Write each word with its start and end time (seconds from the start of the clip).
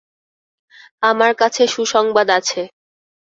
আমার 1.03 1.31
কাছে 1.35 1.63
সুসংবাদ 1.67 2.27
আছে। 2.29 2.61